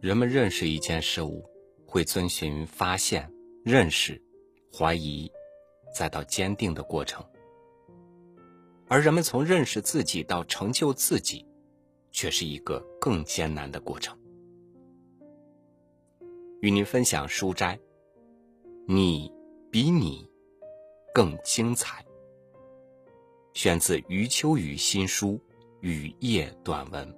[0.00, 1.44] 人们认识一件事物，
[1.86, 3.30] 会遵循发现、
[3.64, 4.22] 认识、
[4.72, 5.30] 怀疑，
[5.94, 7.22] 再到坚定的过程；
[8.88, 11.46] 而人们从认识自己到成就自己，
[12.12, 14.16] 却是一个更艰难的过程。
[16.60, 17.78] 与您分享书斋，
[18.86, 19.32] 你
[19.70, 20.28] 比你
[21.14, 22.04] 更精彩。
[23.54, 25.32] 选自余秋雨新书
[25.80, 27.10] 《雨夜短文》。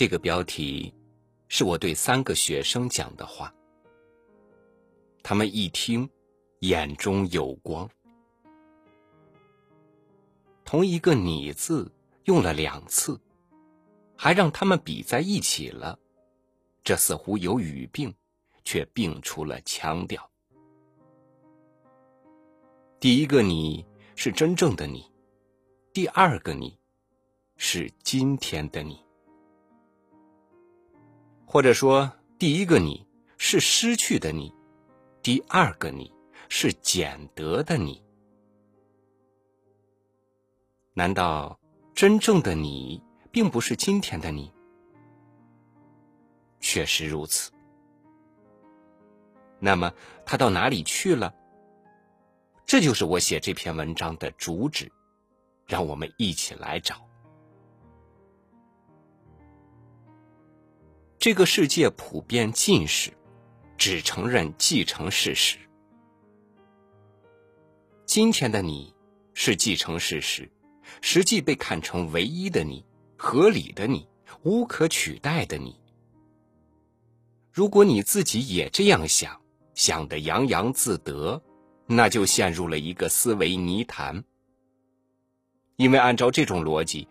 [0.00, 0.94] 这个标题
[1.48, 3.54] 是我对三个学生讲的话，
[5.22, 6.08] 他们一听，
[6.60, 7.86] 眼中有光。
[10.64, 11.92] 同一个“你”字
[12.24, 13.20] 用了两次，
[14.16, 15.98] 还让他们比在一起了，
[16.82, 18.10] 这似乎有语病，
[18.64, 20.26] 却病出了腔调。
[22.98, 23.84] 第一个“你”
[24.16, 25.04] 是真正的你，
[25.92, 26.74] 第二个“你”
[27.58, 28.98] 是今天的你。
[31.52, 33.04] 或者说，第一个你
[33.36, 34.54] 是失去的你，
[35.20, 36.14] 第二个你
[36.48, 38.04] 是捡得的你。
[40.94, 41.58] 难道
[41.92, 44.52] 真正的你并不是今天的你？
[46.60, 47.50] 确实如此。
[49.58, 49.92] 那么
[50.24, 51.34] 他到哪里去了？
[52.64, 54.88] 这就是我写这篇文章的主旨。
[55.66, 57.09] 让我们一起来找。
[61.20, 63.12] 这个世界普遍近视，
[63.76, 65.58] 只承认继承事实。
[68.06, 68.94] 今天的你
[69.34, 70.50] 是继承事实，
[71.02, 72.86] 实际被看成唯一的你、
[73.18, 74.08] 合理的你、
[74.44, 75.78] 无可取代的你。
[77.52, 79.42] 如果你自己也这样想，
[79.74, 81.42] 想得洋洋自得，
[81.84, 84.24] 那就陷入了一个思维泥潭。
[85.76, 87.06] 因为按照这种逻辑。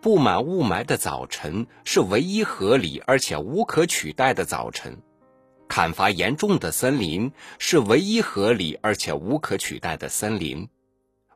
[0.00, 4.96] 布满雾霾的早晨是唯一合理而且无可取代的早晨，
[5.66, 10.68] 砍伐严重的森林是唯一合理而且无可取代的森林，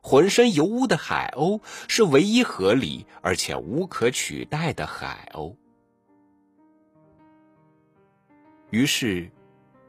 [0.01, 1.59] 浑身油污的海鸥
[1.89, 5.55] 是唯一合理而且无可取代的海鸥。
[8.69, 9.29] 于是，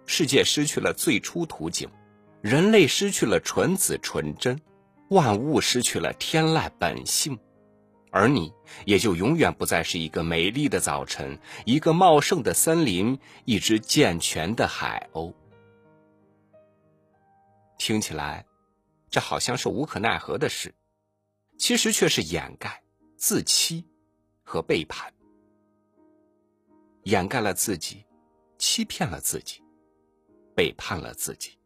[0.05, 1.89] 世界失去了最初图景，
[2.43, 4.61] 人类失去了纯子纯真，
[5.11, 7.39] 万物失去了天籁本性。
[8.15, 8.55] 而你
[8.87, 11.37] 也就永远不再是一个美丽的早晨，
[11.67, 15.35] 一个茂盛的森林，一只健全的海鸥。
[17.77, 18.47] 听起来，
[19.11, 20.73] 这好像是无可奈何的事，
[21.59, 22.81] 其实却是掩盖、
[23.17, 23.85] 自欺
[24.45, 25.13] 和背叛，
[27.03, 28.07] 掩盖了自己，
[28.59, 29.61] 欺骗了自己，
[30.55, 31.59] 背叛了自己。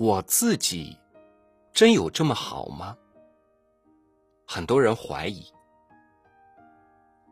[0.00, 0.96] 我自己
[1.74, 2.96] 真有这么好吗？
[4.46, 5.44] 很多人怀疑。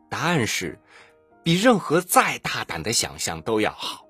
[0.07, 0.79] 答案是，
[1.43, 4.05] 比任何再大胆的想象都要好。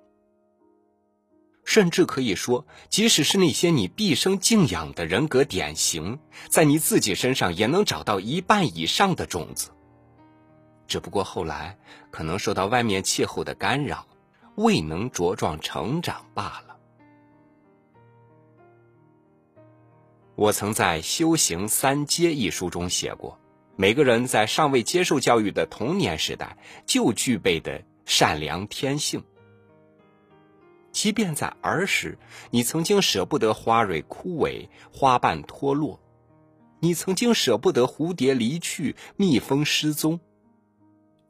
[1.63, 9.71] 甚至可以说，即使是那些你毕生敬仰的人格典型，在你自己身上也能找到一半以上的种子。
[10.85, 11.79] 只不过后来
[12.11, 14.05] 可能受到外面气候的干扰，
[14.57, 16.69] 未能茁壮成长罢了。
[20.39, 23.38] 我曾在《修行三阶》一书中写过，
[23.75, 29.22] 每个人在尚未接受教育的童年时代就具备的善良天性。
[30.94, 32.17] 即便在儿时，
[32.51, 36.00] 你曾经舍不得花蕊枯萎、花瓣脱落，
[36.79, 40.21] 你曾经舍不得蝴蝶离去、蜜蜂失踪，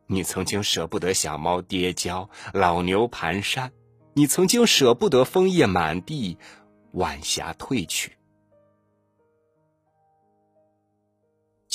[0.06, 3.72] 你曾经舍不得小猫跌跤、老牛蹒跚，
[4.14, 6.38] 你曾经舍不得枫叶满地、
[6.92, 8.19] 晚霞褪去。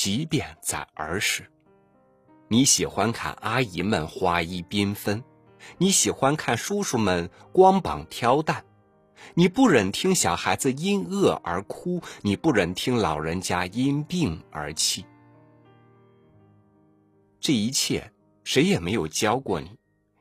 [0.04, 1.50] 即便在儿时，
[2.48, 5.24] 你喜欢看阿姨们花衣缤纷，
[5.78, 8.62] 你喜欢看叔叔们光膀挑担，
[9.32, 15.06] 你不忍听小孩子因饿而哭，你不忍听老人家因病而泣。
[17.40, 18.12] 这一切
[18.44, 19.70] 谁也没有教过你，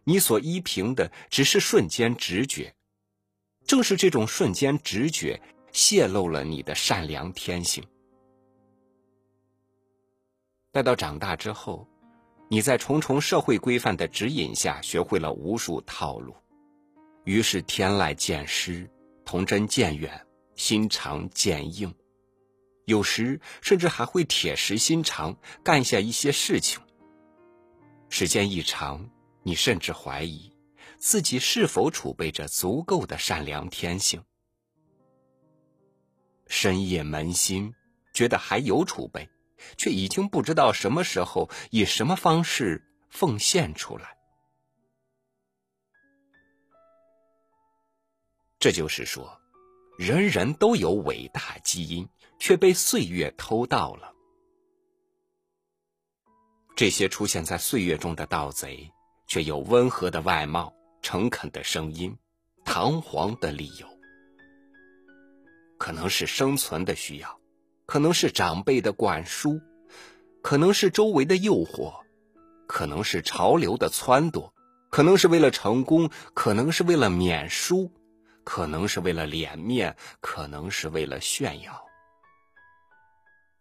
[0.06, 2.74] 你所依凭的只是瞬间直觉。
[3.68, 5.41] 正是这种瞬间直觉，
[5.74, 7.83] 泄露了你的善良天性。
[10.74, 11.88] 待到长大之后，
[12.50, 16.36] 你在重重社会规范的指引下，学会了无数套路，
[17.25, 18.90] 于是天籁渐失，
[19.24, 20.20] 童真渐远，
[20.56, 21.94] 心肠渐硬，
[22.86, 26.81] 有时甚至还会铁石心肠干下一些事情。
[28.10, 29.08] 时间一长，
[29.44, 30.52] 你甚至怀疑
[30.98, 34.24] 自己是否储备着足够的善良天性。
[36.48, 37.72] 深夜扪心，
[38.12, 39.30] 觉得还有储备，
[39.77, 44.18] 却已经不知道什么时候以什么方式奉献出来。
[48.60, 49.42] 这就是说，
[49.98, 52.07] 人人都有伟大基因，
[52.39, 54.13] 却被岁月偷盗了。
[56.75, 58.92] 这些出现在岁月中的盗贼，
[59.27, 62.18] 却有温和的外貌、诚恳的声音、
[62.63, 63.88] 堂皇的理由。
[65.77, 67.39] 可能是生存的需要，
[67.85, 69.62] 可能是长辈的灌输，
[70.41, 71.94] 可能是周围的诱惑，
[72.68, 74.51] 可能是潮流的撺掇，
[74.89, 77.91] 可能是为了成功，可能是为了免输。
[78.45, 81.85] 可能是为了脸面，可能是为了炫耀，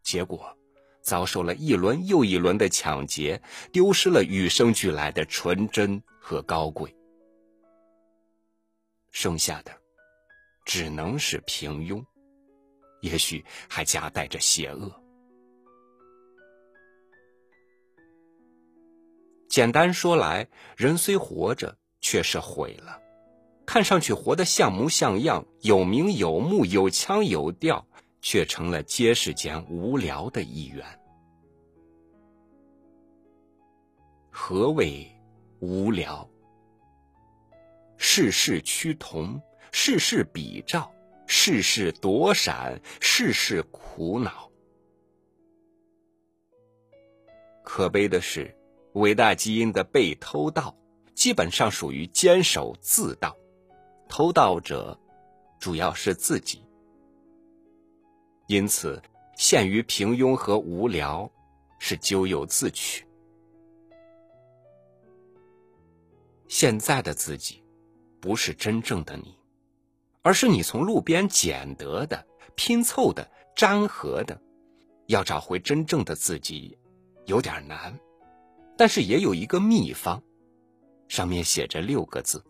[0.03, 0.59] 结果
[1.03, 3.41] 遭受了一轮又一轮的抢劫，
[3.71, 6.97] 丢失了与生俱来的纯真和高贵，
[9.13, 9.71] 剩下的
[10.65, 12.05] 只能是平庸，
[13.03, 14.91] 也许还夹带着邪恶。
[19.49, 22.99] 简单说来，人虽活着，却是毁了。
[23.67, 27.87] 看上去活得像模像样、有名有目、有腔有调，
[28.21, 30.85] 却成了街市间无聊的一员。
[34.31, 35.07] 何谓
[35.61, 36.29] 无聊？
[37.97, 39.41] 世事趋同，
[39.71, 40.92] 世事比照，
[41.35, 44.51] 事事躲闪，事事苦恼。
[47.65, 48.55] 可悲的是，
[48.93, 50.77] 伟大基因的被偷盗，
[51.15, 53.35] 基本上属于坚守自盗。
[54.11, 54.97] 偷盗者
[55.59, 56.63] 主要是自己，
[58.47, 59.03] 因此
[59.35, 61.29] 陷于平庸和无聊，
[61.79, 63.07] 是咎由自取。
[66.47, 67.65] 现在的自己，
[68.21, 69.35] 不是真正的你，
[70.23, 74.41] 而是你从路边捡得的、拼凑的、粘合的。
[75.07, 76.79] 要找回真正的自己，
[77.27, 77.99] 有点难，
[78.79, 80.23] 但是也有一个秘方，
[81.09, 82.43] 上面写着六个字。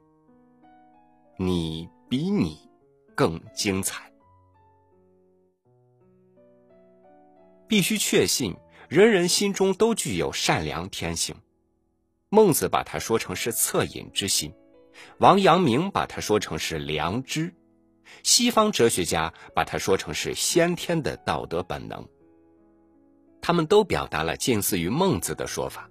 [1.39, 2.69] 你比你
[3.17, 4.13] 更精彩。
[7.67, 8.55] 必须确信，
[8.89, 11.35] 人人心中都具有善良天性。
[12.29, 14.55] 孟子把它说成是恻隐之心，
[15.19, 17.53] 王阳明把它说成是良知，
[18.23, 22.07] 西方哲学家把它说成是先天的道德本能。
[23.41, 25.91] 他们都表达了近似于孟子的说法：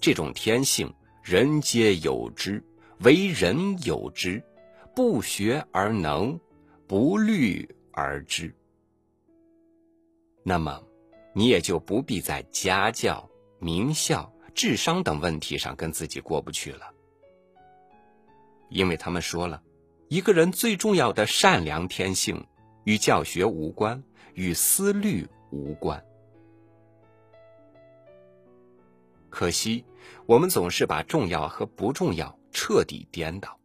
[0.00, 2.62] 这种天性，人皆有之，
[3.00, 4.42] 为人有之。
[4.92, 6.38] 不学而能，
[6.86, 8.52] 不虑而知。
[10.42, 10.82] 那么，
[11.32, 13.26] 你也就不必在家教、
[13.60, 16.92] 名校、智商等问题上跟自己过不去了，
[18.68, 19.62] 因为他们说了，
[20.10, 22.44] 一个人最重要的善良天性，
[22.82, 24.02] 与教学无关，
[24.34, 26.04] 与思虑无关。
[29.28, 29.84] 可惜，
[30.26, 33.56] 我们总是把重要和不重要彻底颠倒。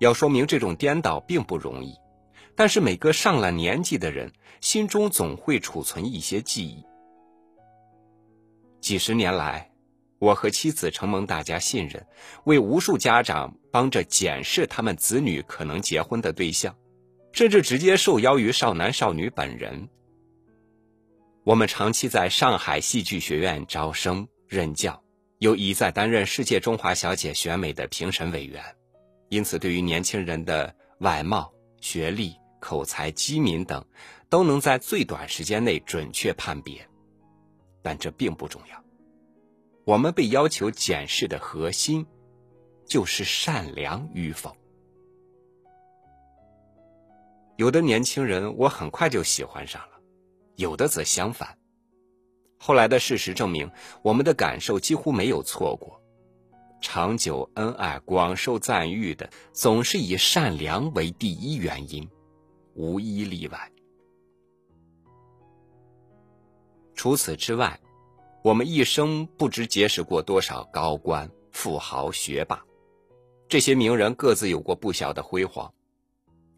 [0.00, 1.94] 要说明这种颠倒并不容易，
[2.56, 6.84] 但是每个上了年纪的人心中总会储存一些记忆。
[8.80, 9.70] 几十年来，
[10.18, 12.04] 我和妻子承蒙大家信任，
[12.42, 16.72] 为无数家长帮着检视他们子女可能结婚的对象，
[17.32, 19.88] 甚至直接受邀于少男少女本人。
[21.42, 25.02] 我们长期在上海戏剧学院招生任教，
[25.40, 28.62] 又一再担任世界中华小姐选美的评审委员。
[29.28, 33.84] 因此，对于年轻人的外貌、学历、口才、机敏等，
[34.28, 36.88] 都能在最短时间内准确判别。
[37.82, 38.84] 但这并不重要。
[39.84, 42.06] 我们被要求检视的核心，
[42.86, 44.54] 就是善良与否。
[47.56, 50.00] 有的年轻人，我很快就喜欢上了；
[50.56, 51.56] 有的则相反。
[52.58, 53.70] 后来的事实证明，
[54.02, 56.00] 我们的感受几乎没有错过。
[56.80, 62.08] 长久恩爱、广受赞誉的，总是以善良为第一原因，
[62.74, 63.72] 无一例外。
[66.94, 67.80] 除此之外，
[68.42, 72.62] 我们一生不知结识过多少高官、富豪、学霸，
[73.54, 75.72] 这些名人各自有过不小的辉煌，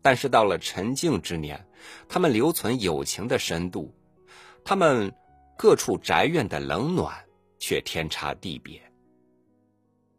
[0.00, 1.62] 但是到了沉静之年，
[2.08, 3.94] 他们留存友情的深度，
[4.64, 5.14] 他们
[5.58, 7.14] 各处宅院的冷暖，
[7.58, 8.80] 却天差地别。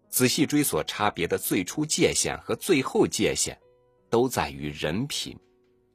[0.08, 3.58] 仔细追索差别的最初界限和最后界限，
[4.08, 5.36] 都在于人品，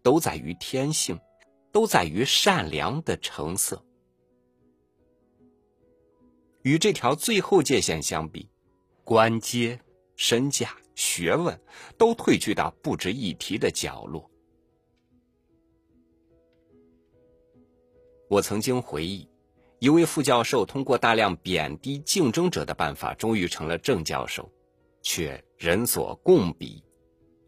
[0.02, 1.16] 都在于天性，
[1.70, 3.80] 都在于善良的成色。
[6.62, 8.50] 与这条最后界限相比，
[9.04, 9.78] 官阶、
[10.24, 11.60] 身价、学问
[11.98, 14.30] 都退居到不值一提的角落。
[18.28, 19.28] 我曾经回忆，
[19.80, 24.48] 一位副教授通过大量贬低竞争者的办法，终于成了正教授，
[25.02, 26.80] 却人所共鄙。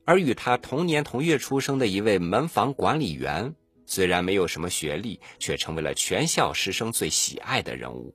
[0.05, 3.55] 而与他同年同月出生的一位门房管理员，
[3.87, 8.13] 虽然没有什么学历，却成为了全校师生最喜爱的人物。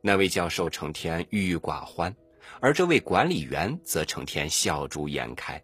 [0.00, 2.14] 那位教授成天郁郁寡欢，
[2.60, 5.62] 而这位管理员则成天笑逐颜开。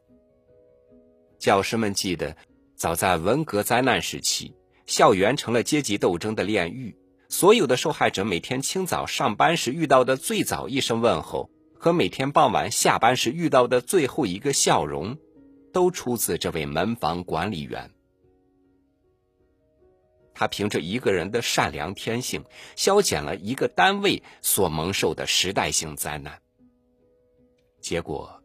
[1.38, 2.37] 教师们记得，
[2.76, 4.55] 早在文革灾难时期，
[4.87, 6.97] 校园成了阶级斗争的炼狱，
[7.28, 11.50] 所有的受害者每天清早上班时遇到的最早一声问候。
[11.78, 15.19] 和每天傍晚下班时遇到的最后一个笑容，
[15.75, 17.90] 都出自这位门房管理员。
[20.35, 22.43] 他凭着一个人的善良天性，
[22.76, 26.40] 消减了一个单位所蒙受的时代性灾难。
[27.87, 28.43] 结果，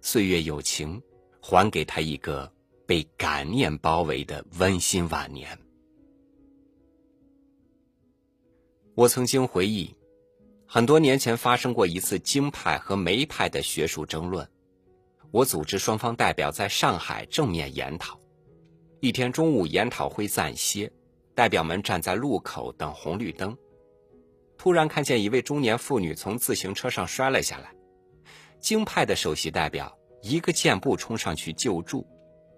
[0.00, 1.02] 岁月有情，
[1.40, 2.48] 还给他一个
[2.86, 5.58] 被感念包围的温馨晚年。
[8.94, 9.92] 我曾经回忆。
[10.64, 14.48] 很多年前发生过一次京派和梅派的学术争论，
[15.32, 18.16] 我组织双方代表在上海正面研讨。
[19.00, 20.88] 一天中午，研讨会暂歇，
[21.34, 23.58] 代表们站在路口等红绿灯，
[24.56, 27.74] 突然看见一位中年妇女从自行车上摔了下来。
[28.60, 32.06] 京派的首席代表一个箭步冲上去救助，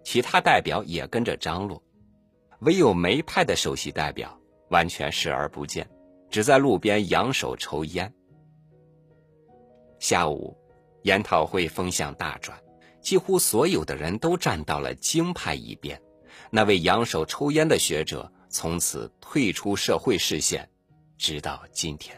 [0.05, 1.83] 其他代表也跟着张罗，
[2.61, 4.39] 唯有梅派的首席代表
[4.71, 5.89] 完全视而不见。
[6.31, 8.15] 只在路边扬手抽烟。
[9.99, 10.57] 下午，
[11.03, 12.57] 研讨会风向大转，
[13.01, 16.01] 几乎所有的人都站到了京派一边。
[16.49, 20.71] 那位扬手抽烟的学者从此退出社会视线，
[21.19, 22.17] 直到今天。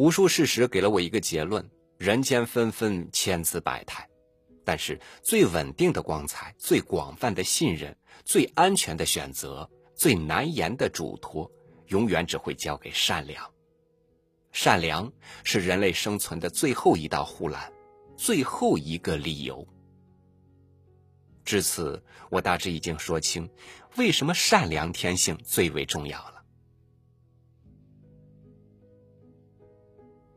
[0.00, 1.62] 无数事实给了我一个结论：
[1.98, 4.08] 人间纷纷，千姿百态，
[4.64, 9.70] 但是最稳定的光彩、最广泛的信任、最安全的选择。
[9.94, 11.52] 最难言的嘱托，
[11.88, 13.46] 永远只会交给善良。
[14.52, 15.12] 善良
[15.44, 17.70] 是人类生存的最后一道护栏，
[18.16, 19.68] 最后一个理由。
[21.44, 23.46] 至此，我大致已经说清
[23.96, 26.39] 为什么善良天性最为重要了。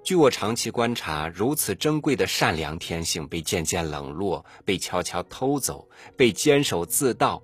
[0.04, 7.42] 据我长期观察，如此珍贵的善良天性被渐渐冷落，被悄悄偷走，被坚守自盗，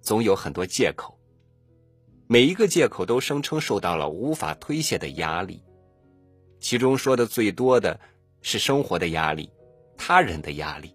[0.00, 1.18] 总有很多借口。
[2.28, 5.64] 每一个借口都声称受到了无法推卸的压力，
[6.60, 7.98] 其中说的最多的
[8.42, 9.50] 是生活的压力、
[9.96, 10.94] 他人的压力。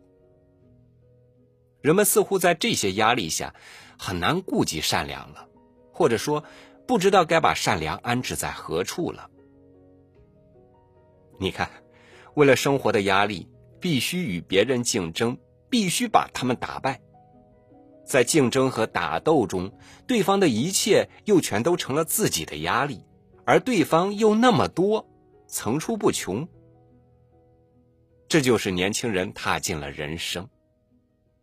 [1.81, 3.53] 人们似乎在这些压力下
[4.00, 5.50] 很难顾及善良了，
[5.91, 6.45] 或者说
[6.88, 9.29] 不知道该把善良安置在何处了。
[11.40, 11.70] 你看，
[12.36, 13.50] 为了生活的压力，
[13.80, 15.38] 必须与别人竞争，
[15.70, 17.00] 必须把他们打败。
[18.06, 19.72] 在竞争和打斗中，
[20.06, 23.04] 对方的一切又全都成了自己的压力，
[23.46, 25.06] 而对方又那么多，
[25.48, 26.48] 层出不穷。
[28.28, 30.48] 这就是年轻人踏进了人生。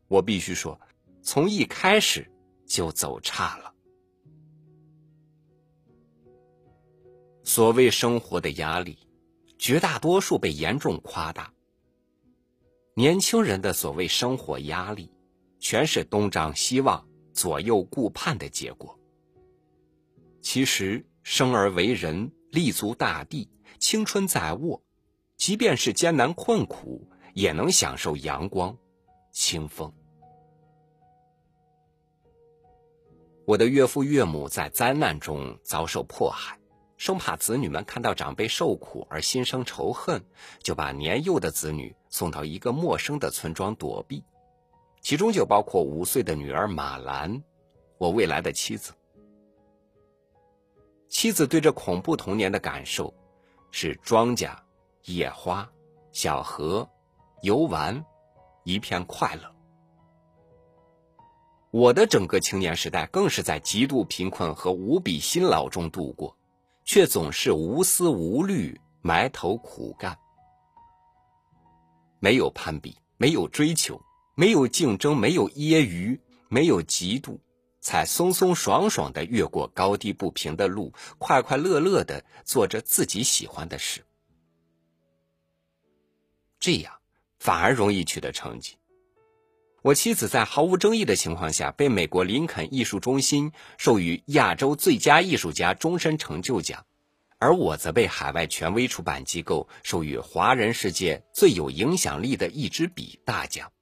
[0.08, 0.78] 我必须说，
[1.22, 2.30] 从一开始
[2.66, 3.72] 就走差了。
[7.42, 8.98] 所谓生活的压力，
[9.60, 11.52] 绝大多数被严重夸大。
[12.94, 15.12] 年轻人的所谓生活压力。
[15.62, 18.98] 全是东张西望、左右顾盼的结果。
[20.40, 24.82] 其实，生而为人，立足大地，青春在握，
[25.36, 28.74] 即便是艰难困苦，也能享受阳光、
[29.30, 29.92] 清风。
[33.46, 36.58] 我的岳父岳母在灾难中遭受迫害，
[37.00, 40.22] 生怕子女们看到长辈受苦而心生仇恨，
[40.62, 44.22] 就把年幼的子女送到一个陌生的村庄躲避。
[45.00, 47.42] 其中就包括五岁的女儿马兰，
[47.96, 48.92] 我未来的妻子。
[51.08, 53.14] 妻子对这恐怖童年的感受，
[53.70, 54.54] 是庄稼、
[55.06, 55.66] 野花、
[56.12, 56.86] 小河、
[57.40, 58.04] 游玩，
[58.62, 59.50] 一片快乐。
[61.70, 66.36] 我的整个青年时代更是在极度贫困和无比辛劳中度过，
[66.92, 70.18] 却总是无思无虑，埋头苦干，
[72.18, 74.02] 没有攀比，没有追求。
[74.34, 76.18] 没有竞争，没有揶揄，
[76.48, 77.38] 没有嫉妒，
[77.80, 84.04] 才松松爽爽的越过高低不平的路，快快乐乐的做着自己喜欢的事。
[86.58, 86.92] 这样
[87.38, 88.76] 反而容易取得成绩，
[89.82, 96.84] 我妻子在毫无争议的情况下被美国林肯艺术中心授予亚洲最佳艺术家终身成就奖，
[97.38, 103.72] 而我则被海外权威出版机构授予华人世界最有影响力的一支笔大奖。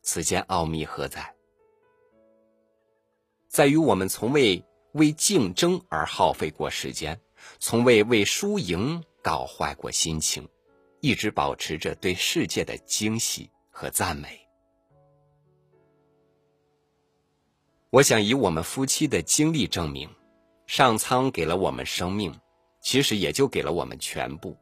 [0.00, 1.34] 此间奥秘何在？
[3.48, 7.20] 在于我们从未为竞争而耗费过时间，
[7.58, 10.48] 从未为输赢搞坏过心情，
[11.00, 14.41] 一直保持着对世界的惊喜和赞美。
[17.92, 20.08] 我想以我们夫妻的经历证明，
[20.66, 22.34] 上苍给了我们生命，
[22.80, 24.56] 其实也就给了我们全部。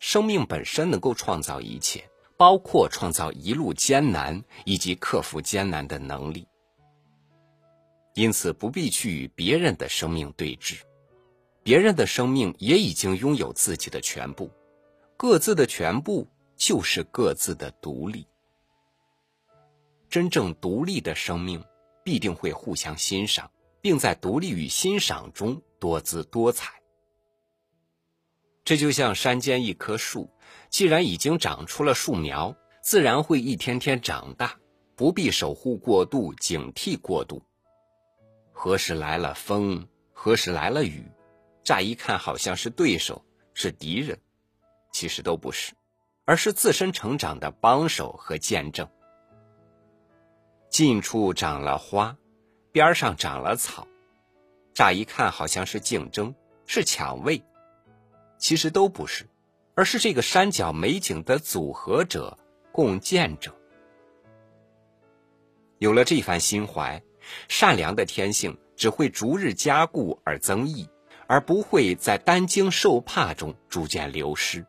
[0.00, 6.46] 生命本身能够创造一切，包括创造一路艰难以及克服艰难的能力。
[8.12, 10.80] 因此，不必去与别人的生命对峙，
[11.62, 14.50] 别人的生命也已经拥有自己的全部，
[15.16, 18.26] 各自的全部就是各自的独立。
[20.10, 21.64] 真正独立的生命。
[22.06, 26.80] 必定会互相欣赏，并在独立与欣赏中多姿多彩。
[28.64, 30.30] 这就像山间一棵树，
[30.70, 34.56] 既然已经长出了树苗，自然会一天天长大，
[34.94, 37.42] 不必守护过度、警惕过度。
[38.52, 41.04] 何时来了风，何时来了雨，
[41.64, 44.16] 乍一看好像是对手、是敌人，
[44.92, 45.72] 其实都不是，
[46.24, 48.88] 而是自身成长的帮手和见证。
[50.76, 52.18] 近处长了花，
[52.70, 53.88] 边上长了草，
[54.74, 56.34] 乍一看好像是竞争，
[56.66, 57.42] 是抢位，
[58.36, 59.26] 其实都不是，
[59.74, 62.36] 而是这个山脚美景的组合者、
[62.72, 63.56] 共建者。
[65.78, 67.02] 有了这番心怀，
[67.48, 70.86] 善良的天性只会逐日加固而增益，
[71.26, 74.66] 而不会在担惊受怕中逐渐流失。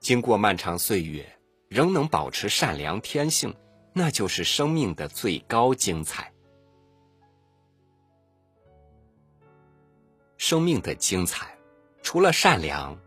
[0.00, 3.54] 经过漫长岁月，仍能保持善良天性。
[3.96, 6.30] 那就是生命的最高精彩。
[10.36, 11.56] 生命的精彩，
[12.02, 12.98] 除了善良，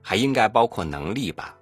[0.00, 1.58] 还应该包括能力吧？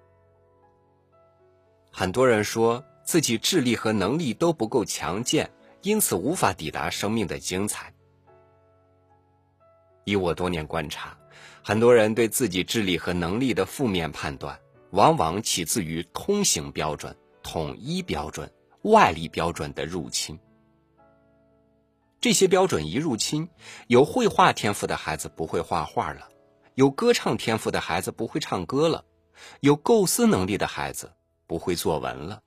[1.91, 7.93] 很多人说自己智力和能力都不够强健，因此无法抵达生命的精彩。
[10.05, 11.17] 以我多年观察，
[11.65, 18.49] 很多人对自己智力和能力的负面判断，往往起自于通行标准、统一标准。
[18.85, 20.39] 外力标准的入侵，
[22.21, 23.49] 这些标准一入侵，
[23.87, 26.29] 有绘画天赋的孩子不会画画了，
[26.75, 29.03] 有歌唱天赋的孩子不会唱歌了，
[29.61, 31.11] 有构思能力的孩子
[31.47, 32.43] 不会作文了。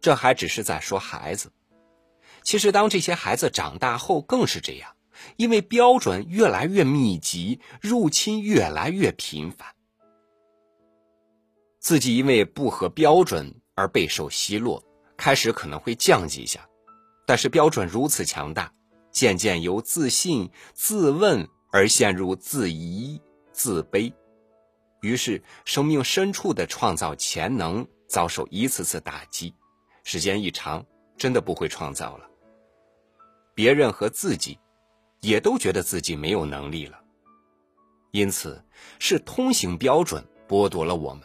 [0.00, 1.52] 这还只是在说孩子，
[2.42, 4.96] 其实当这些孩子长大后更是这样，
[5.36, 9.68] 因为标准越来越密集，入侵越来越频繁，
[11.78, 13.54] 自己因为不合标准。
[13.78, 14.82] 而备受奚落，
[15.16, 16.68] 开始可能会降级一下，
[17.24, 18.72] 但是标准如此强大，
[19.12, 24.12] 渐渐由自信、自问而陷入自疑、自卑，
[25.00, 29.54] 于是生命深处的创造潜能遭受一次次打击，
[30.02, 30.84] 时间一长，
[31.16, 32.28] 真的不会创造了。
[33.54, 34.58] 别人和自己，
[35.20, 36.98] 也都觉得自己没有能力了，
[38.10, 38.60] 因此
[38.98, 41.22] 是通行标准剥夺了我们。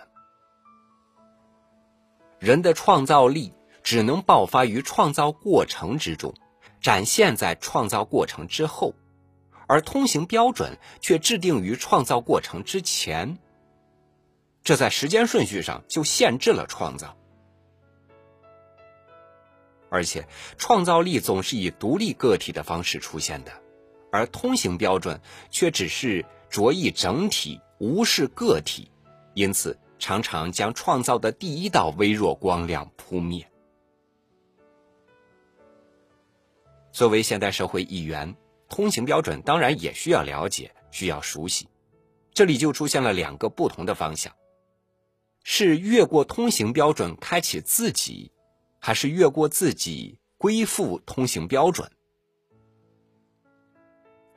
[2.44, 3.54] 人的创造力
[3.84, 6.34] 只能爆发于创造过程之中，
[6.82, 8.96] 展现在创造过程之后，
[9.66, 13.38] 而通行标准却制定于创造过程之前。
[14.62, 17.16] 这在时间顺序上就限制了创造，
[19.90, 20.28] 而且
[20.58, 23.54] 创造力总是以独立个体的方式出现的，
[24.12, 28.92] 而通行标准却只是着意整体，无视个体，
[29.34, 29.80] 因此。
[30.04, 33.50] 常常将创造的第一道微弱光亮扑灭。
[36.92, 38.36] 作为现代社会一员，
[38.68, 41.70] 通行标准当然也需要了解，需要熟悉。
[42.34, 44.36] 这里就出现了两个不同的方向：
[45.46, 48.30] 是越过通行标准开启自己，
[48.80, 51.90] 还是越过自己归附通行标准？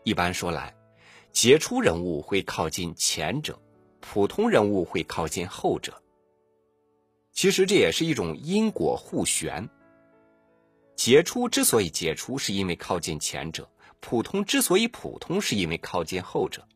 [0.04, 0.72] 一般说来，
[1.32, 3.60] 杰出人物会靠近前者。
[4.08, 6.00] 普通人物会靠近后者，
[7.32, 9.68] 其实这也是一种因果互旋。
[10.94, 13.64] 杰出之所以杰出，是因为靠近前者；
[13.98, 16.66] 普通之所以普通，是因为靠近后者。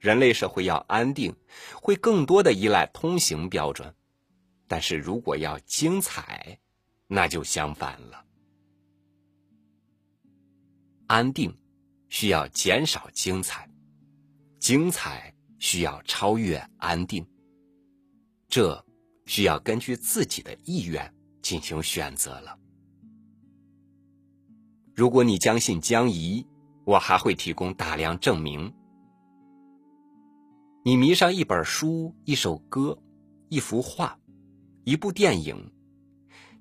[0.00, 1.34] 人类社会要安定，
[1.80, 3.88] 会更多的依赖通行标准；
[4.66, 6.58] 但是如果要精彩，
[7.06, 8.24] 那就相反了。
[11.06, 11.56] 安定
[12.08, 13.70] 需要减少精彩。
[14.58, 17.26] 精彩需要超越安定，
[18.48, 18.84] 这
[19.26, 22.58] 需要根据自己的意愿进行选择了。
[24.94, 26.44] 如果你将信将疑，
[26.84, 28.72] 我还会提供大量证明。
[30.84, 32.98] 你迷上一本书、一首歌、
[33.48, 34.18] 一幅画、
[34.84, 35.70] 一部电影，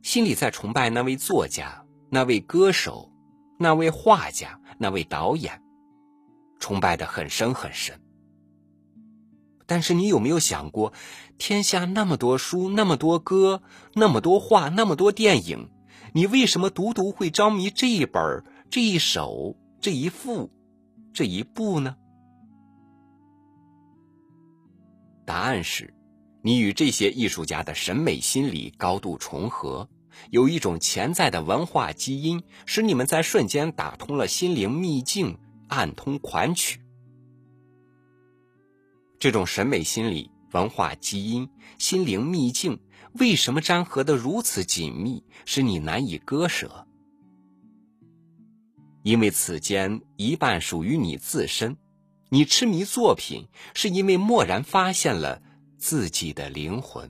[0.03, 3.11] 心里在崇拜那位作家、那位歌手、
[3.57, 5.59] 那位画家、那位导演，
[6.59, 8.01] 崇拜的很深很深。
[9.65, 10.93] 但是你有没有想过，
[11.37, 13.61] 天下那么多书、那么多歌、
[13.93, 15.69] 那么多画、那么多电影？
[16.13, 20.49] 你为什么独独会着迷这一本、这一首、这一幅、
[21.13, 21.97] 这一部呢？
[25.25, 25.93] 答案是，
[26.41, 29.89] 你与这些艺术家的审美心理高度重合，
[30.29, 35.37] 有一种潜在的文化基因，使你们在瞬间打通了心灵秘境，
[35.67, 36.79] 暗通款曲。
[39.19, 42.79] 这种审美心理、文化基因、心灵秘境。
[43.13, 46.85] 为什么粘合的如此紧密，使你难以割舍？
[49.01, 51.77] 因为此间一半属于你自身，
[52.29, 55.41] 你痴迷作品，是因为蓦然发现了
[55.77, 57.09] 自己的灵魂。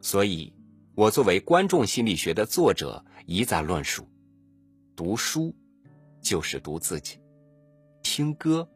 [0.00, 0.54] 所以，
[0.94, 4.08] 我作为观众心理学的作者，一再论述：
[4.94, 5.54] 读书
[6.20, 7.18] 就是读自己，
[8.02, 8.68] 听歌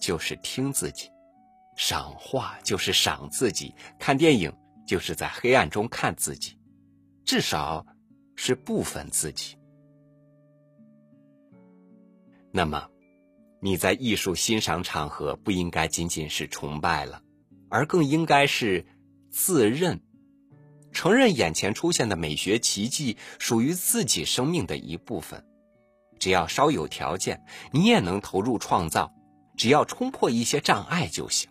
[0.00, 1.10] 就是听自己。
[1.76, 4.52] 赏画就是赏自己，看电影
[4.84, 6.58] 就是在黑暗中看自己，
[7.24, 7.86] 至少
[8.34, 9.56] 是部分自己。
[12.50, 12.88] 那么，
[13.60, 17.22] 你在艺术欣赏场合不应该仅仅是崇拜了，
[17.68, 18.84] 而更应该是
[19.30, 20.00] 自认，
[20.90, 25.44] 承认眼前出现的美学奇迹属于自己生命的一部分。
[26.18, 29.14] 只要稍有条件，你也能投入创造，
[29.56, 31.48] 只要冲破一些障碍就行。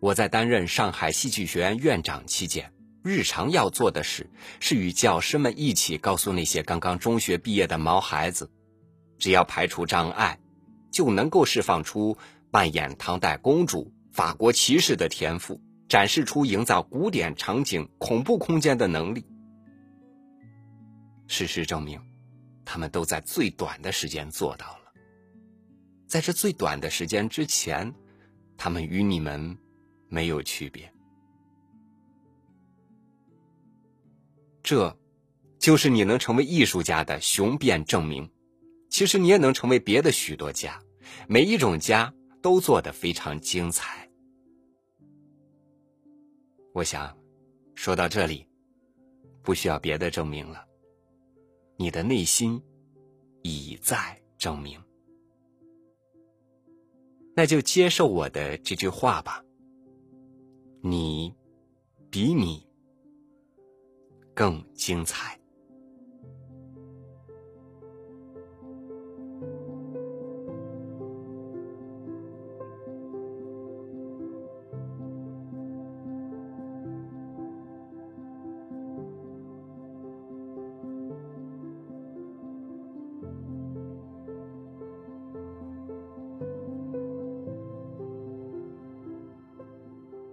[0.00, 8.50] 我在担任上海戏剧学院院长期间，日常要做的事是与教师们一起告诉那些刚刚中学毕业的毛孩子，
[9.18, 10.38] 只要排除障碍，
[10.90, 12.16] 就能够释放出
[12.50, 19.26] 扮演唐代公主、法国骑士的天赋，展示出营造古典场景、恐怖空间的能力。
[21.30, 21.98] 事实证明，
[22.64, 24.92] 他们都在最短的时间做到了。
[26.06, 27.94] 在这最短的时间之前，
[28.58, 29.56] 他们与你们。
[30.12, 30.92] 没有区别，
[34.60, 34.98] 这，
[35.56, 38.28] 就是你能成为艺术家的雄辩证明。
[38.88, 40.82] 其实你也能成为别的许多家，
[41.28, 42.12] 每一种家
[42.42, 44.10] 都做得非常精彩。
[46.74, 47.16] 我想，
[47.76, 48.48] 说到这里，
[49.44, 50.66] 不需要别的证明了。
[51.80, 52.62] 你的内心
[53.40, 54.78] 已在证明，
[57.34, 59.42] 那就接受我的这句话吧。
[60.82, 61.34] 你
[62.10, 62.68] 比你
[64.34, 65.39] 更精彩。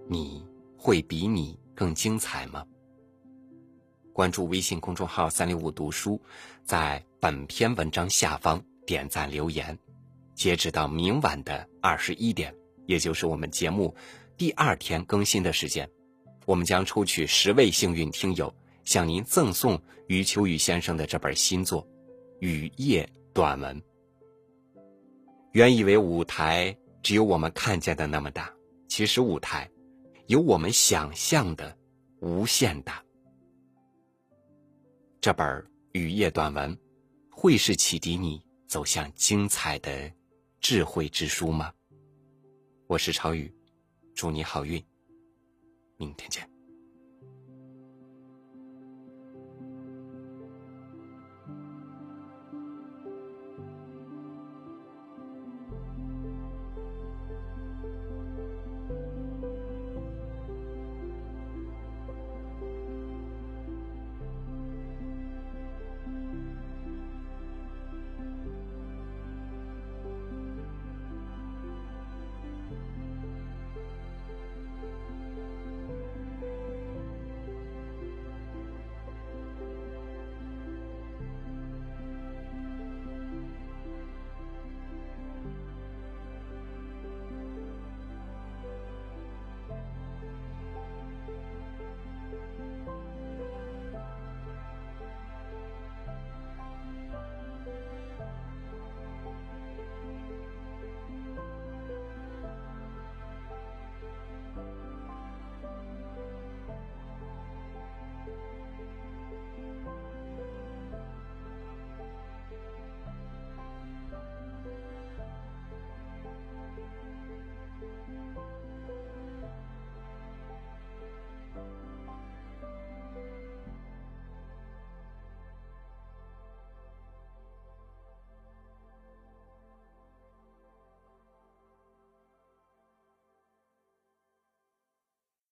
[0.09, 0.41] 你
[0.77, 2.65] 会比你更精彩吗？
[4.13, 6.19] 关注微信公众号“三六五读书”，
[6.63, 9.77] 在本篇文章下方点赞留言。
[10.33, 13.93] 截止到明晚的二十一点，也就是我们节目
[14.37, 15.89] 第二天更新的时间，
[16.45, 18.53] 我们将抽取十位幸运听友，
[18.85, 21.83] 向您赠送余秋雨先生的这本新作
[22.39, 23.75] 《雨夜短文》。
[25.51, 28.53] 原以为舞台只有我们看见的那么大，
[28.87, 29.69] 其实舞台。
[30.27, 31.77] 有我们想象的
[32.19, 33.01] 无限大。
[35.21, 36.77] 这本雨夜短文，
[37.31, 40.11] 会是启迪你走向精彩的
[40.59, 41.73] 智慧之书吗？
[42.87, 43.53] 我是超宇，
[44.13, 44.83] 祝你好运，
[45.95, 46.56] 明天见。